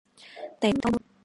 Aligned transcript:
Té 0.59 0.71
nước 0.73 0.79
theo 0.83 0.91
mưa. 0.97 1.09